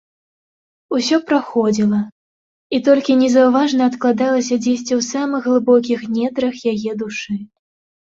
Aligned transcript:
Усё 0.99 1.19
праходзіла 1.29 1.99
і 2.77 2.81
толькі 2.89 3.19
незаўважна 3.21 3.81
адкладалася 3.95 4.61
дзесьці 4.67 4.93
ў 4.99 5.01
самых 5.13 5.41
глыбокіх 5.53 5.99
нетрах 6.19 6.55
яе 6.77 6.91
душы. 7.07 7.43